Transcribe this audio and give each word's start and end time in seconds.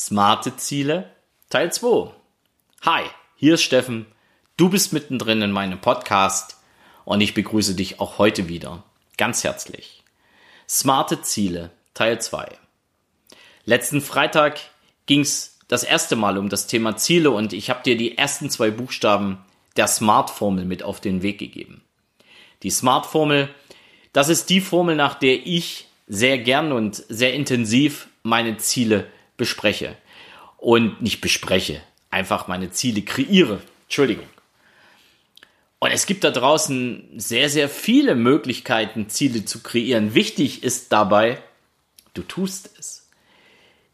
Smarte 0.00 0.56
Ziele 0.56 1.10
Teil 1.50 1.72
2. 1.72 2.12
Hi, 2.82 3.02
hier 3.34 3.54
ist 3.54 3.64
Steffen. 3.64 4.06
Du 4.56 4.68
bist 4.68 4.92
mittendrin 4.92 5.42
in 5.42 5.50
meinem 5.50 5.80
Podcast 5.80 6.56
und 7.04 7.20
ich 7.20 7.34
begrüße 7.34 7.74
dich 7.74 7.98
auch 7.98 8.16
heute 8.16 8.46
wieder. 8.46 8.84
Ganz 9.16 9.42
herzlich. 9.42 10.04
Smarte 10.68 11.22
Ziele 11.22 11.72
Teil 11.94 12.20
2. 12.20 12.46
Letzten 13.64 14.00
Freitag 14.00 14.60
ging 15.06 15.22
es 15.22 15.58
das 15.66 15.82
erste 15.82 16.14
Mal 16.14 16.38
um 16.38 16.48
das 16.48 16.68
Thema 16.68 16.96
Ziele 16.96 17.32
und 17.32 17.52
ich 17.52 17.68
habe 17.68 17.82
dir 17.82 17.96
die 17.96 18.16
ersten 18.16 18.50
zwei 18.50 18.70
Buchstaben 18.70 19.44
der 19.76 19.88
Smart-Formel 19.88 20.64
mit 20.64 20.84
auf 20.84 21.00
den 21.00 21.22
Weg 21.22 21.38
gegeben. 21.38 21.82
Die 22.62 22.70
Smart-Formel, 22.70 23.48
das 24.12 24.28
ist 24.28 24.48
die 24.48 24.60
Formel, 24.60 24.94
nach 24.94 25.16
der 25.16 25.44
ich 25.44 25.88
sehr 26.06 26.38
gern 26.38 26.70
und 26.70 26.94
sehr 27.08 27.34
intensiv 27.34 28.06
meine 28.22 28.58
Ziele 28.58 29.08
bespreche. 29.38 29.96
Und 30.58 31.00
nicht 31.00 31.22
bespreche, 31.22 31.80
einfach 32.10 32.48
meine 32.48 32.70
Ziele 32.70 33.00
kreiere. 33.00 33.62
Entschuldigung. 33.84 34.26
Und 35.78 35.92
es 35.92 36.06
gibt 36.06 36.24
da 36.24 36.30
draußen 36.30 37.08
sehr, 37.16 37.48
sehr 37.48 37.68
viele 37.68 38.14
Möglichkeiten, 38.16 39.08
Ziele 39.08 39.44
zu 39.44 39.62
kreieren. 39.62 40.14
Wichtig 40.14 40.64
ist 40.64 40.92
dabei, 40.92 41.38
du 42.14 42.22
tust 42.22 42.70
es. 42.78 43.08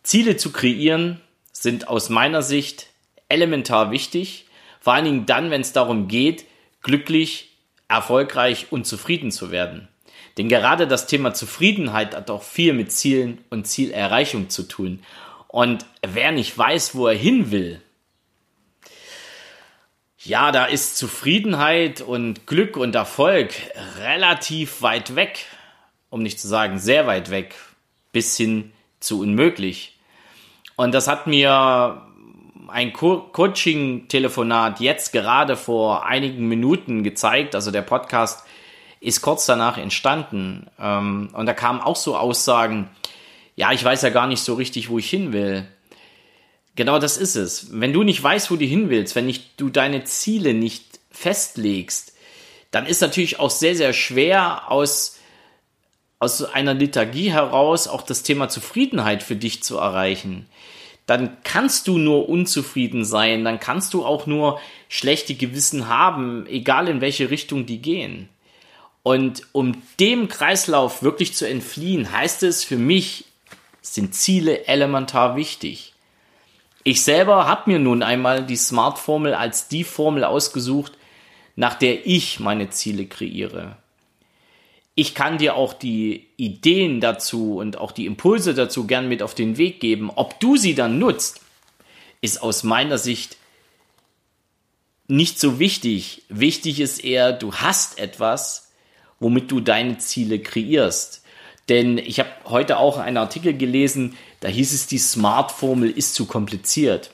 Ziele 0.03 0.37
zu 0.37 0.51
kreieren 0.51 1.21
sind 1.53 1.89
aus 1.89 2.09
meiner 2.09 2.43
Sicht 2.43 2.89
elementar 3.29 3.91
wichtig, 3.91 4.47
vor 4.81 4.95
allen 4.95 5.05
Dingen 5.05 5.27
dann, 5.27 5.51
wenn 5.51 5.61
es 5.61 5.73
darum 5.73 6.09
geht, 6.09 6.47
glücklich, 6.83 7.57
erfolgreich 7.89 8.67
und 8.71 8.87
zufrieden 8.87 9.31
zu 9.31 9.51
werden. 9.51 9.89
Denn 10.37 10.49
gerade 10.49 10.87
das 10.87 11.07
Thema 11.07 11.33
Zufriedenheit 11.33 12.15
hat 12.15 12.31
auch 12.31 12.43
viel 12.43 12.73
mit 12.73 12.93
Zielen 12.93 13.39
und 13.51 13.67
Zielerreichung 13.67 14.51
zu 14.51 14.65
tun. 14.65 15.01
Und 15.55 15.87
wer 16.05 16.33
nicht 16.33 16.59
weiß, 16.59 16.97
wo 16.97 17.07
er 17.07 17.15
hin 17.15 17.53
will, 17.53 17.81
ja, 20.19 20.51
da 20.51 20.65
ist 20.65 20.97
Zufriedenheit 20.97 22.01
und 22.01 22.49
Glück 22.49 22.77
und 22.77 22.97
Erfolg 22.97 23.55
relativ 24.01 24.83
weit 24.83 25.15
weg, 25.15 25.47
um 26.11 26.25
nicht 26.25 26.41
zu 26.41 26.49
sagen 26.49 26.81
sehr 26.81 27.07
weit 27.07 27.31
weg, 27.31 27.55
bis 28.11 28.37
hin 28.37 28.73
zu 28.99 29.21
unmöglich. 29.21 29.97
Und 30.75 30.93
das 30.93 31.07
hat 31.07 31.29
mir 31.29 32.03
ein 32.67 32.93
Co 32.93 33.21
Coaching-Telefonat 33.21 34.81
jetzt 34.81 35.13
gerade 35.13 35.57
vor 35.57 36.05
einigen 36.05 36.49
Minuten 36.49 37.05
gezeigt. 37.05 37.55
Also 37.55 37.71
der 37.71 37.83
Podcast 37.83 38.45
ist 38.99 39.23
kurz 39.23 39.47
danach 39.47 39.79
entstanden. 39.79 40.67
Ähm, 40.81 41.29
und 41.33 41.47
da 41.47 41.53
kamen 41.53 41.81
auch 41.81 41.95
so 41.95 42.17
Aussagen, 42.17 42.91
ja, 43.57 43.73
ich 43.73 43.85
weiß 43.85 44.03
ja 44.03 44.11
gar 44.11 44.27
nicht 44.27 44.41
so 44.41 44.55
richtig, 44.55 44.89
wo 44.89 44.99
ich 44.99 45.09
hin 45.09 45.33
will. 45.33 45.67
Genau 46.77 46.99
das 46.99 47.17
ist 47.17 47.37
es. 47.37 47.69
Wenn 47.71 47.93
du 47.93 48.03
nicht 48.03 48.23
weißt, 48.23 48.51
wo 48.51 48.57
du 48.57 48.65
hin 48.65 48.91
willst, 48.91 49.15
wenn 49.15 49.27
nicht, 49.27 49.61
du 49.61 49.69
deine 49.69 50.05
Ziele 50.05 50.55
nicht 50.55 50.99
festlegst, 51.11 52.15
dann 52.73 52.87
ist 52.87 53.01
natürlich 53.01 53.39
auch 53.39 53.51
sehr, 53.51 53.77
sehr 53.77 53.93
schwer 53.93 54.71
aus, 54.71 55.19
aus 56.19 56.43
einer 56.43 56.75
Liturgie 56.75 57.31
heraus 57.31 57.87
auch 57.87 58.03
das 58.03 58.25
Thema 58.25 58.49
Zufriedenheit 58.49 59.23
für 59.23 59.37
dich 59.37 59.63
zu 59.63 59.79
erreichen. 59.79 60.47
Dann 61.07 61.37
kannst 61.45 61.87
du 61.87 61.99
nur 61.99 62.29
unzufrieden 62.29 63.05
sein, 63.05 63.45
dann 63.45 63.61
kannst 63.61 63.95
du 63.95 64.05
auch 64.05 64.27
nur 64.27 64.59
schlechte 64.89 65.35
Gewissen 65.35 65.87
haben, 65.87 66.47
egal 66.47 66.89
in 66.89 67.01
welche 67.01 67.31
Richtung 67.31 67.67
die 67.67 67.81
gehen. 67.81 68.29
Und 69.05 69.43
um 69.53 69.83
dem 70.01 70.29
Kreislauf 70.29 71.03
wirklich 71.03 71.35
zu 71.35 71.47
entfliehen, 71.47 72.11
heißt 72.11 72.43
es 72.43 72.65
für 72.65 72.79
mich, 72.79 73.27
sind 73.85 74.15
Ziele 74.15 74.67
elementar 74.67 75.37
wichtig. 75.37 75.93
Ich 76.85 77.03
selber 77.03 77.47
habe 77.47 77.71
mir 77.71 77.79
nun 77.79 78.03
einmal 78.03 78.45
die 78.45 78.57
Smart-Formel 78.57 79.35
als 79.35 79.69
die 79.69 79.85
Formel 79.85 80.25
ausgesucht, 80.25 80.93
nach 81.55 81.75
der 81.75 82.07
ich 82.07 82.41
meine 82.41 82.71
Ziele 82.71 83.07
kreiere. 83.07 83.77
Ich 84.95 85.15
kann 85.15 85.39
dir 85.39 85.57
auch 85.57 85.73
die 85.73 86.27
Ideen 86.37 87.01
dazu 87.01 87.59
und 87.59 87.77
auch 87.77 87.93
die 87.93 88.07
Impulse 88.07 88.55
dazu 88.55 88.87
gern 88.87 89.09
mit 89.09 89.23
auf 89.23 89.35
den 89.35 89.59
Weg 89.59 89.81
geben. 89.81 90.11
Ob 90.15 90.41
du 90.41 90.57
sie 90.57 90.75
dann 90.75 90.99
nutzt, 90.99 91.41
ist 92.21 92.43
aus 92.43 92.63
meiner 92.63 92.97
Sicht 92.97 93.37
nicht 95.09 95.39
so 95.39 95.59
wichtig. 95.59 96.23
Wichtig 96.29 96.81
ist 96.81 97.05
eher, 97.05 97.33
du 97.33 97.55
hast 97.55 97.99
etwas, 97.99 98.73
womit 99.21 99.51
du 99.51 99.61
deine 99.61 99.99
Ziele 99.99 100.39
kreierst. 100.39 101.24
Denn 101.69 101.99
ich 101.99 102.21
habe 102.21 102.31
heute 102.45 102.79
auch 102.79 102.99
einen 102.99 103.17
Artikel 103.17 103.57
gelesen, 103.57 104.17
da 104.41 104.49
hieß 104.49 104.73
es, 104.73 104.87
die 104.87 104.99
Smart-Formel 104.99 105.91
ist 105.91 106.15
zu 106.15 106.27
kompliziert. 106.27 107.11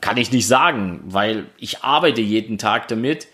Kann 0.00 0.16
ich 0.16 0.32
nicht 0.32 0.46
sagen, 0.46 1.00
weil 1.04 1.46
ich 1.58 1.82
arbeite 1.82 2.20
jeden 2.20 2.58
Tag 2.58 2.88
damit. 2.88 3.28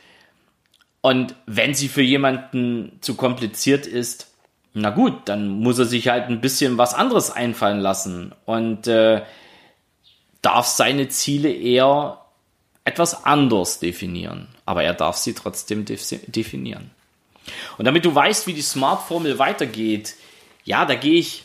Und 1.01 1.35
wenn 1.47 1.75
sie 1.75 1.89
für 1.89 2.03
jemanden 2.03 2.99
zu 3.01 3.15
kompliziert 3.15 3.87
ist, 3.87 4.29
na 4.75 4.91
gut, 4.91 5.29
dann 5.29 5.49
muss 5.49 5.79
er 5.79 5.87
sich 5.87 6.09
halt 6.09 6.29
ein 6.29 6.41
bisschen 6.41 6.79
was 6.79 6.95
anderes 6.95 7.31
einfallen 7.31 7.81
lassen 7.81 8.35
und 8.45 8.87
äh, 8.87 9.23
darf 10.43 10.67
seine 10.67 11.09
Ziele 11.09 11.51
eher 11.51 12.21
etwas 12.85 13.25
anders 13.25 13.81
definieren. 13.81 14.49
Aber 14.67 14.83
er 14.85 14.95
darf 14.95 15.17
sie 15.17 15.35
trotzdem 15.35 15.85
definieren. 15.85 16.91
Und 17.79 17.85
damit 17.85 18.05
du 18.05 18.15
weißt, 18.15 18.47
wie 18.47 18.53
die 18.53 18.63
Smart-Formel 18.63 19.39
weitergeht, 19.39 20.17
ja, 20.65 20.85
da 20.85 20.95
gehe 20.95 21.19
ich, 21.19 21.45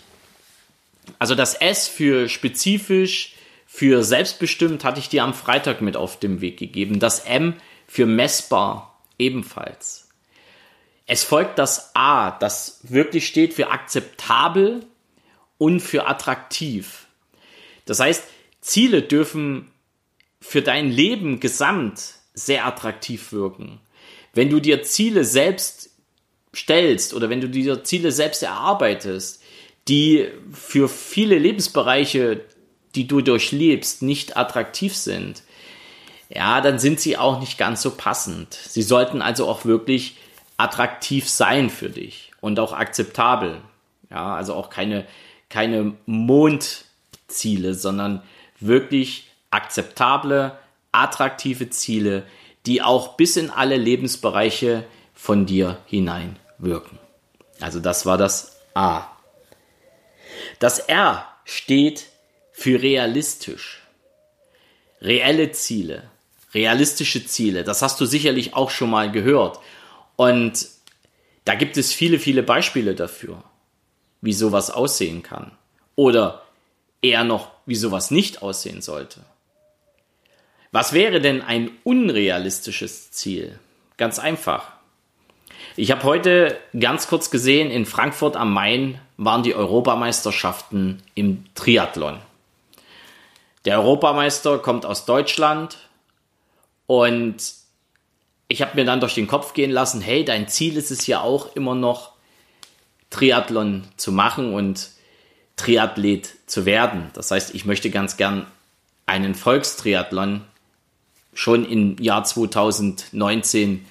also 1.19 1.35
das 1.35 1.53
S 1.53 1.87
für 1.87 2.27
spezifisch, 2.27 3.35
für 3.65 4.03
selbstbestimmt 4.03 4.83
hatte 4.83 4.99
ich 4.99 5.09
dir 5.09 5.23
am 5.23 5.33
Freitag 5.33 5.81
mit 5.81 5.95
auf 5.95 6.19
den 6.19 6.41
Weg 6.41 6.57
gegeben. 6.57 6.99
Das 6.99 7.21
M 7.21 7.55
für 7.87 8.05
messbar 8.05 8.99
ebenfalls. 9.17 10.09
Es 11.05 11.23
folgt 11.23 11.59
das 11.59 11.95
A, 11.95 12.31
das 12.31 12.79
wirklich 12.83 13.27
steht 13.27 13.53
für 13.53 13.71
akzeptabel 13.71 14.85
und 15.57 15.79
für 15.79 16.07
attraktiv. 16.07 17.07
Das 17.85 17.99
heißt, 17.99 18.23
Ziele 18.61 19.01
dürfen 19.01 19.71
für 20.39 20.61
dein 20.61 20.89
Leben 20.89 21.39
gesamt 21.39 22.15
sehr 22.33 22.65
attraktiv 22.65 23.31
wirken. 23.31 23.79
Wenn 24.33 24.49
du 24.49 24.59
dir 24.59 24.83
Ziele 24.83 25.25
selbst 25.25 25.92
stellst 26.55 27.13
oder 27.13 27.29
wenn 27.29 27.41
du 27.41 27.49
diese 27.49 27.83
Ziele 27.83 28.11
selbst 28.11 28.43
erarbeitest, 28.43 29.41
die 29.87 30.29
für 30.51 30.87
viele 30.87 31.37
Lebensbereiche, 31.37 32.41
die 32.95 33.07
du 33.07 33.21
durchlebst, 33.21 34.01
nicht 34.01 34.37
attraktiv 34.37 34.95
sind, 34.95 35.43
ja, 36.29 36.61
dann 36.61 36.79
sind 36.79 36.99
sie 36.99 37.17
auch 37.17 37.39
nicht 37.39 37.57
ganz 37.57 37.81
so 37.81 37.91
passend. 37.91 38.53
Sie 38.53 38.81
sollten 38.81 39.21
also 39.21 39.47
auch 39.47 39.65
wirklich 39.65 40.17
attraktiv 40.57 41.27
sein 41.27 41.69
für 41.69 41.89
dich 41.89 42.31
und 42.39 42.59
auch 42.59 42.73
akzeptabel. 42.73 43.61
Ja, 44.09 44.35
also 44.35 44.53
auch 44.53 44.69
keine, 44.69 45.05
keine 45.49 45.93
Mondziele, 46.05 47.73
sondern 47.73 48.21
wirklich 48.59 49.27
akzeptable, 49.49 50.57
attraktive 50.91 51.69
Ziele, 51.69 52.23
die 52.65 52.81
auch 52.81 53.17
bis 53.17 53.37
in 53.37 53.49
alle 53.49 53.77
Lebensbereiche 53.77 54.85
von 55.13 55.45
dir 55.45 55.77
hinein 55.85 56.37
wirken. 56.57 56.99
Also 57.59 57.79
das 57.79 58.05
war 58.05 58.17
das 58.17 58.57
A. 58.73 59.05
Das 60.59 60.79
R 60.79 61.27
steht 61.45 62.07
für 62.51 62.81
realistisch. 62.81 63.81
Reelle 65.01 65.51
Ziele, 65.51 66.09
realistische 66.53 67.25
Ziele, 67.25 67.63
das 67.63 67.81
hast 67.81 67.99
du 67.99 68.05
sicherlich 68.05 68.53
auch 68.53 68.69
schon 68.69 68.89
mal 68.89 69.11
gehört. 69.11 69.59
Und 70.15 70.67
da 71.45 71.55
gibt 71.55 71.77
es 71.77 71.91
viele, 71.91 72.19
viele 72.19 72.43
Beispiele 72.43 72.95
dafür, 72.95 73.43
wie 74.21 74.33
sowas 74.33 74.71
aussehen 74.71 75.23
kann. 75.23 75.51
Oder 75.95 76.43
eher 77.01 77.23
noch, 77.23 77.51
wie 77.65 77.75
sowas 77.75 78.11
nicht 78.11 78.41
aussehen 78.41 78.81
sollte. 78.81 79.21
Was 80.71 80.93
wäre 80.93 81.21
denn 81.21 81.41
ein 81.41 81.71
unrealistisches 81.83 83.11
Ziel? 83.11 83.59
Ganz 83.97 84.17
einfach. 84.17 84.71
Ich 85.75 85.89
habe 85.89 86.03
heute 86.03 86.59
ganz 86.79 87.07
kurz 87.07 87.31
gesehen, 87.31 87.71
in 87.71 87.87
Frankfurt 87.87 88.35
am 88.35 88.53
Main 88.53 88.99
waren 89.17 89.41
die 89.41 89.55
Europameisterschaften 89.55 91.01
im 91.15 91.45
Triathlon. 91.55 92.19
Der 93.65 93.79
Europameister 93.79 94.59
kommt 94.59 94.85
aus 94.85 95.05
Deutschland 95.05 95.77
und 96.85 97.37
ich 98.49 98.61
habe 98.61 98.75
mir 98.75 98.85
dann 98.85 98.99
durch 98.99 99.15
den 99.15 99.25
Kopf 99.25 99.53
gehen 99.53 99.71
lassen, 99.71 99.99
hey, 99.99 100.23
dein 100.23 100.47
Ziel 100.47 100.77
ist 100.77 100.91
es 100.91 101.07
ja 101.07 101.21
auch 101.21 101.55
immer 101.55 101.73
noch, 101.73 102.11
Triathlon 103.09 103.83
zu 103.97 104.11
machen 104.11 104.53
und 104.53 104.89
Triathlet 105.55 106.29
zu 106.45 106.65
werden. 106.65 107.09
Das 107.13 107.31
heißt, 107.31 107.55
ich 107.55 107.65
möchte 107.65 107.89
ganz 107.89 108.17
gern 108.17 108.45
einen 109.07 109.33
Volkstriathlon 109.33 110.41
schon 111.33 111.65
im 111.65 111.97
Jahr 111.99 112.23
2019 112.23 113.85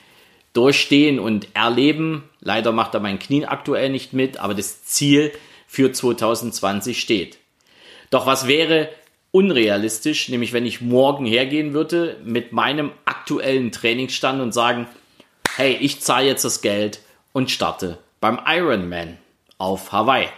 durchstehen 0.53 1.19
und 1.19 1.49
erleben. 1.55 2.29
Leider 2.41 2.73
macht 2.73 2.95
er 2.95 3.01
mein 3.01 3.19
Knie 3.19 3.47
aktuell 3.47 3.91
nicht 3.91 4.13
mit, 4.13 4.39
aber 4.39 4.55
das 4.55 4.85
Ziel 4.85 5.33
für 5.67 5.93
2020 5.93 7.01
steht. 7.01 7.39
Doch 8.11 8.27
was 8.27 8.47
wäre 8.47 8.91
unrealistisch, 9.31 10.29
nämlich 10.29 10.53
wenn 10.53 10.67
ich 10.67 10.83
morgen 10.83 11.25
hergehen 11.25 11.73
würde 11.73 12.19
mit 12.25 12.53
meinem 12.53 12.93
aktuellen 13.07 13.73
Trainingsstand 13.73 14.43
und 14.43 14.53
sagen, 14.53 14.87
hey, 15.57 15.77
ich 15.81 16.01
zahle 16.01 16.27
jetzt 16.27 16.45
das 16.45 16.61
Geld 16.61 17.01
und 17.33 17.51
starte 17.51 17.99
beim 18.21 18.39
Ironman 18.47 19.17
auf 19.57 19.93
Hawaii. 19.93 20.29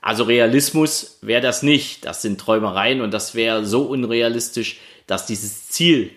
Also 0.00 0.24
Realismus 0.24 1.18
wäre 1.20 1.42
das 1.42 1.62
nicht. 1.62 2.06
Das 2.06 2.22
sind 2.22 2.40
Träumereien 2.40 3.02
und 3.02 3.12
das 3.12 3.34
wäre 3.34 3.66
so 3.66 3.82
unrealistisch, 3.82 4.78
dass 5.06 5.26
dieses 5.26 5.68
Ziel 5.68 6.10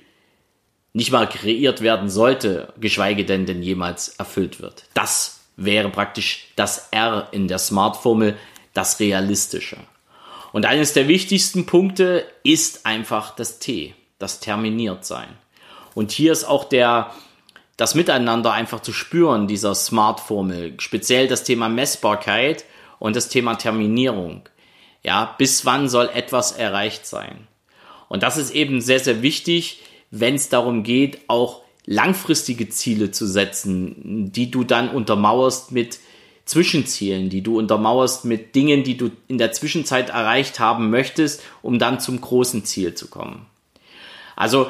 nicht 0.94 1.12
mal 1.12 1.28
kreiert 1.28 1.82
werden 1.82 2.10
sollte, 2.10 2.72
geschweige 2.80 3.26
denn 3.26 3.46
denn 3.46 3.64
jemals 3.64 4.10
erfüllt 4.10 4.62
wird. 4.62 4.86
Das 4.94 5.42
wäre 5.58 5.90
praktisch 5.90 6.48
das 6.56 6.90
R 6.92 7.28
in 7.32 7.48
der 7.48 7.60
Smart-Formel, 7.60 8.38
das 8.74 9.00
Realistische. 9.00 9.78
Und 10.52 10.66
eines 10.66 10.94
der 10.94 11.08
wichtigsten 11.08 11.66
Punkte 11.66 12.26
ist 12.44 12.86
einfach 12.86 13.36
das 13.36 13.58
T, 13.58 13.96
das 14.20 14.40
terminiert 14.40 15.04
sein. 15.04 15.30
Und 15.96 16.12
hier 16.12 16.32
ist 16.32 16.44
auch 16.44 16.66
der, 16.66 17.12
das 17.76 17.96
Miteinander 17.96 18.54
einfach 18.54 18.82
zu 18.82 18.94
spüren, 18.94 19.48
dieser 19.48 19.74
Smart-Formel, 19.74 20.76
speziell 20.80 21.28
das 21.28 21.44
Thema 21.44 21.70
Messbarkeit 21.70 22.66
und 23.00 23.16
das 23.16 23.30
Thema 23.30 23.56
Terminierung. 23.56 24.48
Ja, 25.02 25.36
bis 25.38 25.66
wann 25.66 25.90
soll 25.90 26.10
etwas 26.14 26.52
erreicht 26.52 27.08
sein? 27.08 27.48
Und 28.10 28.22
das 28.22 28.38
ist 28.38 28.52
eben 28.52 28.80
sehr, 28.80 29.00
sehr 29.00 29.24
wichtig, 29.24 29.80
wenn 30.16 30.36
es 30.36 30.48
darum 30.48 30.84
geht, 30.84 31.22
auch 31.28 31.62
langfristige 31.88 32.70
Ziele 32.70 33.10
zu 33.10 33.26
setzen, 33.26 34.32
die 34.32 34.52
du 34.52 34.64
dann 34.64 34.90
untermauerst 34.90 35.72
mit 35.72 36.00
Zwischenzielen, 36.46 37.30
die 37.30 37.42
du 37.42 37.58
untermauerst 37.58 38.24
mit 38.24 38.54
Dingen, 38.54 38.84
die 38.84 38.96
du 38.96 39.10
in 39.28 39.40
der 39.40 39.54
Zwischenzeit 39.54 40.10
erreicht 40.10 40.60
haben 40.60 40.92
möchtest, 40.92 41.42
um 41.64 41.80
dann 41.80 42.00
zum 42.00 42.22
großen 42.22 42.64
Ziel 42.64 42.94
zu 42.94 43.08
kommen. 43.08 43.48
Also 44.36 44.68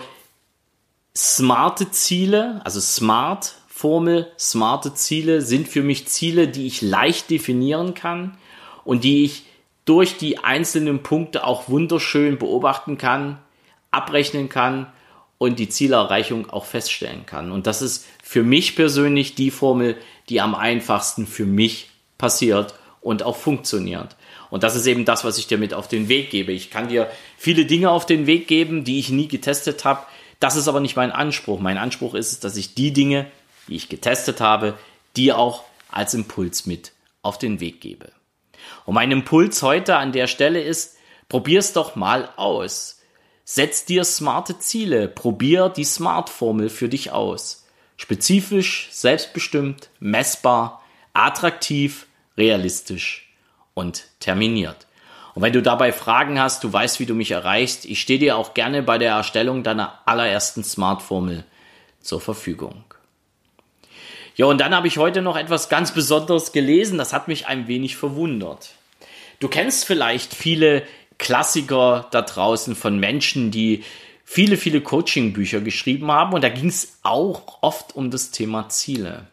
smarte 1.16 1.92
Ziele, 1.92 2.62
also 2.63 2.80
smart 2.80 3.56
Formel, 3.68 4.31
smarte 4.40 4.94
Ziele 4.94 5.42
sind 5.42 5.68
für 5.68 5.84
mich 5.84 6.07
Ziele, 6.07 6.48
die 6.48 6.68
ich 6.68 6.81
leicht 6.81 7.30
definieren 7.30 7.94
kann 7.94 8.38
und 8.86 9.04
die 9.04 9.25
ich 9.25 9.44
durch 9.84 10.18
die 10.18 10.38
einzelnen 10.38 11.04
Punkte 11.04 11.45
auch 11.45 11.68
wunderschön 11.68 12.38
beobachten 12.38 12.98
kann, 12.98 13.40
abrechnen 13.92 14.48
kann 14.48 14.88
und 15.44 15.60
die 15.60 15.68
Zielerreichung 15.68 16.50
auch 16.50 16.63
feststellen 16.63 17.25
kann. 17.25 17.51
Und 17.51 17.68
das 17.68 17.81
ist 17.81 18.06
für 18.24 18.44
mich 18.44 18.78
persönlich 18.78 19.36
die 19.36 19.51
Formel, 19.51 19.98
die 20.30 20.40
am 20.40 20.56
einfachsten 20.56 21.28
für 21.28 21.45
mich 21.45 21.90
passiert 22.18 22.75
und 23.01 23.24
auch 23.24 23.36
funktioniert. 23.36 24.16
Und 24.50 24.63
das 24.63 24.74
ist 24.74 24.88
eben 24.88 25.04
das, 25.04 25.25
was 25.25 25.38
ich 25.38 25.48
dir 25.48 25.57
mit 25.57 25.74
auf 25.74 25.90
den 25.90 26.07
Weg 26.07 26.30
gebe. 26.30 26.54
Ich 26.54 26.72
kann 26.72 26.88
dir 26.88 27.12
viele 27.38 27.66
Dinge 27.66 27.92
auf 27.92 28.06
den 28.06 28.25
Weg 28.25 28.48
geben, 28.48 28.86
die 28.86 29.00
ich 29.00 29.10
nie 29.10 29.28
getestet 29.28 29.84
habe. 29.84 30.06
Das 30.40 30.56
ist 30.56 30.69
aber 30.69 30.80
nicht 30.80 30.95
mein 30.95 31.12
Anspruch. 31.12 31.60
Mein 31.60 31.78
Anspruch 31.78 32.13
ist 32.13 32.45
dass 32.45 32.56
ich 32.56 32.74
die 32.74 32.94
Dinge, 32.94 33.25
die 33.68 33.75
ich 33.75 33.90
getestet 33.90 34.40
habe, 34.40 34.75
dir 35.18 35.38
auch 35.38 35.66
als 35.92 36.13
Impuls 36.13 36.66
mit 36.66 36.94
auf 37.22 37.38
den 37.38 37.60
Weg 37.60 37.81
gebe. 37.81 38.13
Und 38.86 38.94
mein 38.94 39.12
Impuls 39.12 39.62
heute 39.62 39.98
an 39.98 40.13
der 40.13 40.28
Stelle 40.28 40.62
ist, 40.62 40.95
probier's 41.28 41.74
doch 41.74 41.98
mal 41.98 42.30
aus. 42.38 43.01
Setz 43.45 43.84
dir 43.86 44.06
smarte 44.06 44.60
Ziele, 44.60 45.07
probier 45.07 45.69
die 45.69 45.84
Smart-Formel 45.84 46.69
für 46.69 46.88
dich 46.88 47.12
aus. 47.12 47.66
Spezifisch, 47.98 48.88
selbstbestimmt, 48.92 49.90
messbar, 50.00 50.81
attraktiv, 51.13 52.07
realistisch 52.38 53.34
und 53.74 54.06
terminiert. 54.19 54.88
Und 55.36 55.42
wenn 55.42 55.54
du 55.54 55.62
dabei 55.62 55.92
Fragen 55.92 56.40
hast, 56.40 56.63
du 56.63 56.72
weißt, 56.72 57.00
wie 57.00 57.06
du 57.06 57.16
mich 57.16 57.31
erreichst, 57.31 57.86
ich 57.86 58.00
stehe 58.00 58.19
dir 58.19 58.38
auch 58.38 58.54
gerne 58.54 58.81
bei 58.84 58.98
der 58.98 59.13
Erstellung 59.13 59.63
deiner 59.63 60.00
allerersten 60.06 60.63
Smart-Formel 60.63 61.44
zur 62.00 62.22
Verfügung. 62.22 62.84
Ja, 64.36 64.45
und 64.45 64.60
dann 64.60 64.75
habe 64.75 64.88
ich 64.88 64.98
heute 64.98 65.22
noch 65.22 65.36
etwas 65.36 65.69
ganz 65.69 65.94
Besonderes 65.94 66.54
gelesen, 66.54 66.98
das 66.98 67.13
hat 67.13 67.28
mich 67.28 67.48
ein 67.48 67.68
wenig 67.68 67.98
verwundert. 67.98 68.72
Du 69.40 69.48
kennst 69.48 69.86
vielleicht 69.86 70.34
viele 70.34 70.84
Klassiker 71.18 72.07
da 72.12 72.21
draußen 72.21 72.75
von 72.75 73.00
Menschen, 73.00 73.51
die 73.51 73.83
viele, 74.24 74.57
viele 74.57 74.81
Coaching-Bücher 74.81 75.62
geschrieben 75.62 76.12
haben. 76.12 76.33
Und 76.33 76.44
da 76.44 76.50
ging 76.50 76.68
es 76.68 77.00
auch 77.04 77.60
oft 77.62 77.95
um 77.95 78.12
das 78.12 78.31
Thema 78.31 78.69
Ziele. 78.69 79.27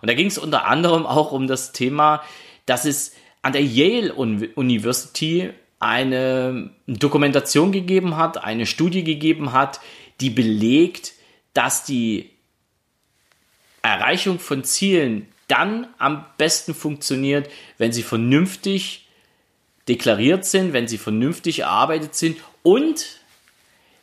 Und 0.00 0.08
da 0.08 0.14
ging 0.14 0.26
es 0.26 0.38
unter 0.38 0.66
anderem 0.66 1.06
auch 1.06 1.32
um 1.32 1.46
das 1.46 1.72
Thema, 1.72 2.22
dass 2.66 2.84
es 2.84 3.14
an 3.42 3.52
der 3.52 3.62
Yale 3.62 4.12
University 4.14 5.50
eine 5.78 6.70
Dokumentation 6.86 7.72
gegeben 7.72 8.16
hat, 8.16 8.42
eine 8.42 8.66
Studie 8.66 9.04
gegeben 9.04 9.52
hat, 9.52 9.80
die 10.20 10.30
belegt, 10.30 11.12
dass 11.52 11.84
die 11.84 12.30
Erreichung 13.82 14.38
von 14.38 14.64
Zielen 14.64 15.28
dann 15.48 15.86
am 15.98 16.24
besten 16.38 16.74
funktioniert, 16.74 17.50
wenn 17.76 17.92
sie 17.92 18.02
vernünftig 18.02 19.03
deklariert 19.88 20.44
sind, 20.44 20.72
wenn 20.72 20.88
sie 20.88 20.98
vernünftig 20.98 21.60
erarbeitet 21.60 22.14
sind 22.14 22.38
und 22.62 23.18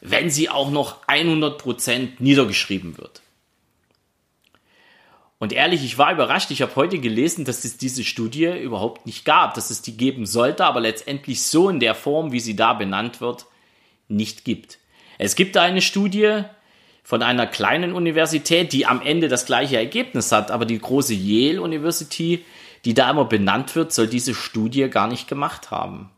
wenn 0.01 0.29
sie 0.29 0.49
auch 0.49 0.71
noch 0.71 1.07
100% 1.07 2.09
niedergeschrieben 2.19 2.97
wird. 2.97 3.21
Und 5.41 5.53
ehrlich, 5.53 5.83
ich 5.83 5.97
war 5.97 6.11
überrascht. 6.13 6.51
Ich 6.51 6.61
habe 6.61 6.75
heute 6.75 6.99
gelesen, 6.99 7.45
dass 7.45 7.65
es 7.65 7.77
diese 7.77 8.03
Studie 8.03 8.45
überhaupt 8.45 9.07
nicht 9.07 9.25
gab, 9.25 9.55
dass 9.55 9.71
es 9.71 9.81
die 9.81 9.97
geben 9.97 10.27
sollte, 10.27 10.65
aber 10.65 10.81
letztendlich 10.81 11.41
so 11.41 11.67
in 11.67 11.79
der 11.79 11.95
Form, 11.95 12.31
wie 12.31 12.39
sie 12.39 12.55
da 12.55 12.73
benannt 12.73 13.21
wird, 13.21 13.47
nicht 14.07 14.45
gibt. 14.45 14.77
Es 15.17 15.35
gibt 15.35 15.57
eine 15.57 15.81
Studie 15.81 16.43
von 17.03 17.23
einer 17.23 17.47
kleinen 17.47 17.93
Universität, 17.93 18.71
die 18.71 18.85
am 18.85 19.01
Ende 19.01 19.29
das 19.29 19.47
gleiche 19.47 19.77
Ergebnis 19.77 20.31
hat, 20.31 20.51
aber 20.51 20.65
die 20.65 20.77
große 20.77 21.15
Yale 21.15 21.61
University 21.61 22.45
die 22.85 22.93
da 22.93 23.09
immer 23.09 23.25
benannt 23.25 23.75
wird, 23.75 23.93
soll 23.93 24.07
diese 24.07 24.33
Studie 24.33 24.89
gar 24.89 25.07
nicht 25.07 25.27
gemacht 25.27 25.71
haben. 25.71 26.09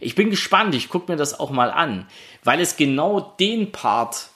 Ich 0.00 0.14
bin 0.14 0.30
gespannt, 0.30 0.74
ich 0.74 0.88
gucke 0.88 1.10
mir 1.10 1.18
das 1.18 1.38
auch 1.38 1.50
mal 1.50 1.70
an, 1.70 2.06
weil 2.44 2.60
es 2.60 2.76
genau 2.76 3.34
den 3.38 3.72
Part 3.72 4.28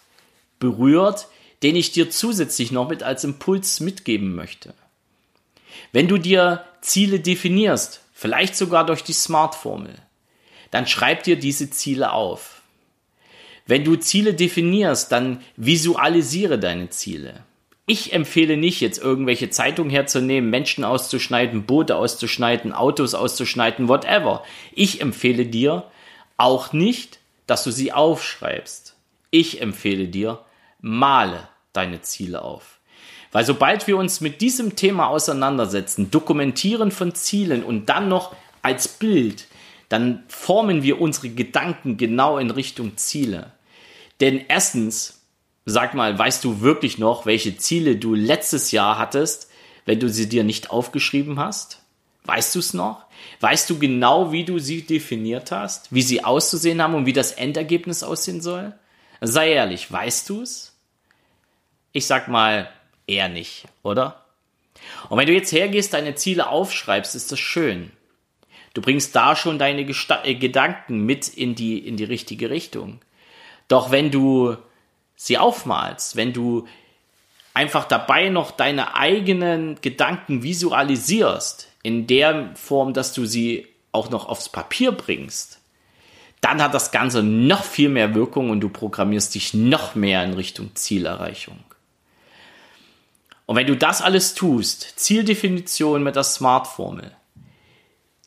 berührt, 0.58 1.28
den 1.62 1.76
ich 1.76 1.92
dir 1.92 2.10
zusätzlich 2.10 2.72
noch 2.72 2.88
mit 2.88 3.02
als 3.02 3.24
Impuls 3.24 3.80
mitgeben 3.80 4.34
möchte. 4.34 4.74
Wenn 5.92 6.08
du 6.08 6.18
dir 6.18 6.64
Ziele 6.80 7.20
definierst, 7.20 8.00
vielleicht 8.12 8.56
sogar 8.56 8.84
durch 8.84 9.04
die 9.04 9.12
Smart-Formel, 9.12 9.94
dann 10.70 10.86
schreib 10.86 11.22
dir 11.22 11.38
diese 11.38 11.70
Ziele 11.70 12.12
auf. 12.12 12.62
Wenn 13.66 13.84
du 13.84 13.96
Ziele 13.96 14.34
definierst, 14.34 15.12
dann 15.12 15.42
visualisiere 15.56 16.58
deine 16.58 16.90
Ziele. 16.90 17.44
Ich 17.86 18.12
empfehle 18.12 18.56
nicht, 18.56 18.80
jetzt 18.80 18.98
irgendwelche 18.98 19.50
Zeitungen 19.50 19.90
herzunehmen, 19.90 20.50
Menschen 20.50 20.84
auszuschneiden, 20.84 21.64
Boote 21.64 21.96
auszuschneiden, 21.96 22.72
Autos 22.72 23.14
auszuschneiden, 23.14 23.88
whatever. 23.88 24.44
Ich 24.72 25.00
empfehle 25.00 25.46
dir 25.46 25.90
auch 26.36 26.72
nicht, 26.72 27.18
dass 27.46 27.64
du 27.64 27.72
sie 27.72 27.92
aufschreibst. 27.92 28.96
Ich 29.30 29.60
empfehle 29.60 30.06
dir, 30.06 30.44
male 30.80 31.48
deine 31.72 32.02
Ziele 32.02 32.42
auf. 32.42 32.78
Weil 33.32 33.44
sobald 33.44 33.86
wir 33.86 33.96
uns 33.96 34.20
mit 34.20 34.40
diesem 34.40 34.76
Thema 34.76 35.08
auseinandersetzen, 35.08 36.10
dokumentieren 36.10 36.90
von 36.90 37.14
Zielen 37.14 37.64
und 37.64 37.86
dann 37.86 38.08
noch 38.08 38.36
als 38.60 38.86
Bild, 38.86 39.46
dann 39.88 40.22
formen 40.28 40.82
wir 40.82 41.00
unsere 41.00 41.30
Gedanken 41.30 41.96
genau 41.96 42.38
in 42.38 42.50
Richtung 42.50 42.96
Ziele. 42.96 43.52
Denn 44.20 44.44
erstens 44.48 45.21
Sag 45.64 45.94
mal, 45.94 46.18
weißt 46.18 46.42
du 46.44 46.60
wirklich 46.60 46.98
noch, 46.98 47.24
welche 47.24 47.56
Ziele 47.56 47.96
du 47.96 48.14
letztes 48.14 48.72
Jahr 48.72 48.98
hattest, 48.98 49.50
wenn 49.84 50.00
du 50.00 50.08
sie 50.08 50.28
dir 50.28 50.44
nicht 50.44 50.70
aufgeschrieben 50.70 51.38
hast? 51.38 51.80
Weißt 52.24 52.54
du 52.54 52.58
es 52.58 52.74
noch? 52.74 53.04
Weißt 53.40 53.68
du 53.70 53.78
genau, 53.78 54.32
wie 54.32 54.44
du 54.44 54.58
sie 54.58 54.82
definiert 54.82 55.50
hast, 55.50 55.92
wie 55.92 56.02
sie 56.02 56.24
auszusehen 56.24 56.82
haben 56.82 56.94
und 56.94 57.06
wie 57.06 57.12
das 57.12 57.32
Endergebnis 57.32 58.02
aussehen 58.02 58.40
soll? 58.40 58.74
Sei 59.20 59.52
ehrlich, 59.52 59.90
weißt 59.90 60.28
du 60.28 60.42
es? 60.42 60.76
Ich 61.92 62.06
sag 62.06 62.28
mal, 62.28 62.68
eher 63.06 63.28
nicht, 63.28 63.66
oder? 63.82 64.24
Und 65.08 65.18
wenn 65.18 65.26
du 65.26 65.32
jetzt 65.32 65.52
hergehst, 65.52 65.94
deine 65.94 66.14
Ziele 66.14 66.48
aufschreibst, 66.48 67.14
ist 67.14 67.30
das 67.30 67.38
schön. 67.38 67.92
Du 68.74 68.80
bringst 68.80 69.14
da 69.14 69.36
schon 69.36 69.58
deine 69.58 69.84
Gesta 69.84 70.24
äh, 70.24 70.34
Gedanken 70.34 71.04
mit 71.04 71.28
in 71.28 71.54
die, 71.54 71.78
in 71.78 71.96
die 71.96 72.04
richtige 72.04 72.50
Richtung. 72.50 73.00
Doch 73.68 73.90
wenn 73.90 74.10
du 74.10 74.56
sie 75.26 75.38
aufmalst, 75.38 76.16
wenn 76.16 76.32
du 76.32 76.66
einfach 77.54 77.84
dabei 77.84 78.28
noch 78.28 78.50
deine 78.50 78.96
eigenen 78.96 79.80
Gedanken 79.80 80.42
visualisierst, 80.42 81.68
in 81.84 82.06
der 82.06 82.50
Form, 82.54 82.92
dass 82.92 83.12
du 83.12 83.24
sie 83.24 83.66
auch 83.92 84.10
noch 84.10 84.28
aufs 84.28 84.48
Papier 84.48 84.92
bringst, 84.92 85.60
dann 86.40 86.60
hat 86.60 86.74
das 86.74 86.90
Ganze 86.90 87.22
noch 87.22 87.62
viel 87.62 87.88
mehr 87.88 88.14
Wirkung 88.14 88.50
und 88.50 88.60
du 88.60 88.68
programmierst 88.68 89.34
dich 89.34 89.54
noch 89.54 89.94
mehr 89.94 90.24
in 90.24 90.34
Richtung 90.34 90.74
Zielerreichung. 90.74 91.58
Und 93.46 93.56
wenn 93.56 93.66
du 93.66 93.76
das 93.76 94.02
alles 94.02 94.34
tust, 94.34 94.98
Zieldefinition 94.98 96.02
mit 96.02 96.16
der 96.16 96.24
Smart-Formel, 96.24 97.12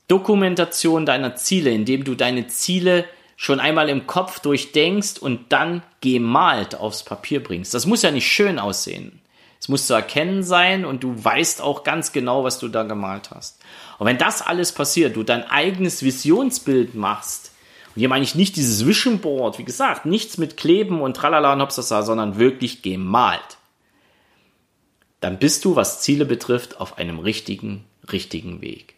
Dokumentation 0.07 1.05
deiner 1.05 1.35
Ziele, 1.35 1.71
indem 1.71 2.03
du 2.03 2.15
deine 2.15 2.47
Ziele 2.47 3.05
schon 3.35 3.59
einmal 3.59 3.89
im 3.89 4.07
Kopf 4.07 4.39
durchdenkst 4.39 5.19
und 5.19 5.51
dann 5.51 5.83
gemalt 6.01 6.75
aufs 6.75 7.03
Papier 7.03 7.43
bringst. 7.43 7.73
Das 7.73 7.85
muss 7.85 8.01
ja 8.01 8.11
nicht 8.11 8.27
schön 8.31 8.59
aussehen. 8.59 9.21
Es 9.59 9.69
muss 9.69 9.87
zu 9.87 9.93
erkennen 9.93 10.43
sein 10.43 10.85
und 10.85 11.03
du 11.03 11.23
weißt 11.23 11.61
auch 11.61 11.83
ganz 11.83 12.11
genau, 12.11 12.43
was 12.43 12.59
du 12.59 12.67
da 12.67 12.83
gemalt 12.83 13.31
hast. 13.31 13.59
Und 13.97 14.05
wenn 14.05 14.17
das 14.17 14.41
alles 14.41 14.71
passiert, 14.71 15.15
du 15.15 15.23
dein 15.23 15.43
eigenes 15.49 16.03
Visionsbild 16.03 16.95
machst, 16.95 17.51
und 17.95 18.01
hier 18.01 18.09
meine 18.09 18.25
ich 18.25 18.35
nicht 18.35 18.57
dieses 18.57 18.85
Vision 18.85 19.19
Board, 19.19 19.57
wie 19.57 19.63
gesagt, 19.63 20.05
nichts 20.05 20.37
mit 20.37 20.57
Kleben 20.57 21.01
und 21.01 21.15
Tralala 21.15 21.53
und 21.53 21.61
Hopsasa, 21.61 22.03
sondern 22.03 22.37
wirklich 22.37 22.81
gemalt, 22.81 23.57
dann 25.21 25.39
bist 25.39 25.65
du, 25.65 25.75
was 25.75 26.01
Ziele 26.01 26.25
betrifft, 26.25 26.79
auf 26.79 26.97
einem 26.97 27.19
richtigen, 27.19 27.85
richtigen 28.11 28.61
Weg. 28.61 28.95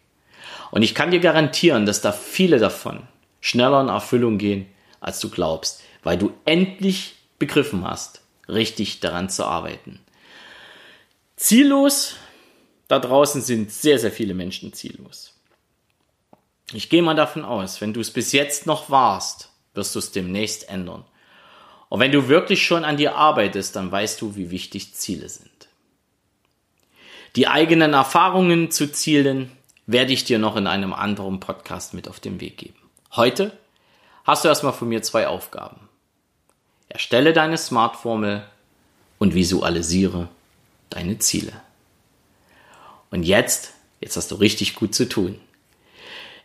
Und 0.70 0.82
ich 0.82 0.94
kann 0.94 1.12
dir 1.12 1.20
garantieren, 1.20 1.86
dass 1.86 2.02
da 2.02 2.12
viele 2.12 2.58
davon 2.58 3.08
schneller 3.40 3.80
in 3.80 3.88
Erfüllung 3.88 4.38
gehen, 4.38 4.66
als 5.00 5.20
du 5.20 5.30
glaubst, 5.30 5.82
weil 6.02 6.18
du 6.18 6.32
endlich 6.44 7.16
begriffen 7.38 7.84
hast, 7.84 8.22
richtig 8.48 9.00
daran 9.00 9.30
zu 9.30 9.44
arbeiten. 9.44 10.00
Ziellos, 11.36 12.16
da 12.88 12.98
draußen 12.98 13.42
sind 13.42 13.70
sehr, 13.70 13.98
sehr 13.98 14.10
viele 14.10 14.34
Menschen 14.34 14.72
ziellos. 14.72 15.34
Ich 16.72 16.90
gehe 16.90 17.02
mal 17.02 17.14
davon 17.14 17.44
aus, 17.44 17.80
wenn 17.80 17.94
du 17.94 18.00
es 18.00 18.10
bis 18.10 18.32
jetzt 18.32 18.66
noch 18.66 18.90
warst, 18.90 19.50
wirst 19.74 19.94
du 19.94 20.00
es 20.00 20.12
demnächst 20.12 20.68
ändern. 20.68 21.04
Und 21.88 22.00
wenn 22.00 22.12
du 22.12 22.28
wirklich 22.28 22.66
schon 22.66 22.84
an 22.84 22.96
dir 22.96 23.16
arbeitest, 23.16 23.76
dann 23.76 23.90
weißt 23.90 24.20
du, 24.20 24.36
wie 24.36 24.50
wichtig 24.50 24.94
Ziele 24.94 25.28
sind. 25.28 25.68
Die 27.36 27.46
eigenen 27.46 27.94
Erfahrungen 27.94 28.70
zu 28.70 28.90
Zielen 28.90 29.50
werde 29.86 30.12
ich 30.12 30.24
dir 30.24 30.38
noch 30.38 30.56
in 30.56 30.66
einem 30.66 30.92
anderen 30.92 31.40
Podcast 31.40 31.94
mit 31.94 32.08
auf 32.08 32.20
den 32.20 32.40
Weg 32.40 32.58
geben. 32.58 32.87
Heute 33.12 33.56
hast 34.24 34.44
du 34.44 34.48
erstmal 34.48 34.74
von 34.74 34.88
mir 34.88 35.02
zwei 35.02 35.28
Aufgaben. 35.28 35.88
Erstelle 36.88 37.32
deine 37.32 37.56
Smart-Formel 37.56 38.44
und 39.18 39.34
visualisiere 39.34 40.28
deine 40.90 41.18
Ziele. 41.18 41.52
Und 43.10 43.22
jetzt, 43.22 43.72
jetzt 44.00 44.16
hast 44.16 44.30
du 44.30 44.34
richtig 44.34 44.74
gut 44.74 44.94
zu 44.94 45.08
tun. 45.08 45.40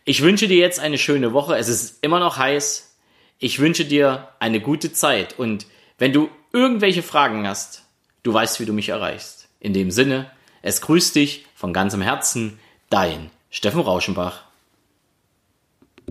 Ich 0.06 0.22
wünsche 0.22 0.48
dir 0.48 0.58
jetzt 0.58 0.80
eine 0.80 0.98
schöne 0.98 1.34
Woche. 1.34 1.58
Es 1.58 1.68
ist 1.68 2.02
immer 2.02 2.20
noch 2.20 2.38
heiß. 2.38 2.96
Ich 3.40 3.60
wünsche 3.60 3.84
dir 3.84 4.30
eine 4.40 4.62
gute 4.62 4.94
Zeit. 4.94 5.38
Und 5.38 5.66
wenn 5.98 6.14
du 6.14 6.30
irgendwelche 6.54 7.04
Fragen 7.04 7.46
hast, 7.46 7.84
du 8.24 8.34
weißt, 8.34 8.62
wie 8.62 8.66
du 8.66 8.74
mich 8.74 8.90
erreichst. 8.90 9.50
In 9.60 9.74
dem 9.74 9.92
Sinne, 9.92 10.32
es 10.62 10.80
grüßt 10.80 11.16
dich 11.16 11.46
von 11.56 11.74
ganzem 11.74 12.02
Herzen, 12.02 12.58
dein 12.90 13.32
Steffen 13.50 13.82
Rauschenbach. 13.82 14.44